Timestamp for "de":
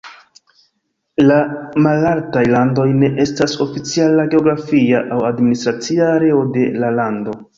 6.57-6.67